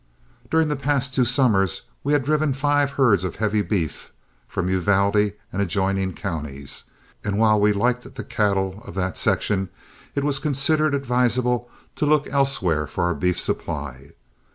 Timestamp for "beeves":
3.61-4.09